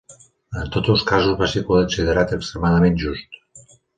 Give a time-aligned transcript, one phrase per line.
[0.61, 3.41] En tots dos casos va ser considerat extremadament just.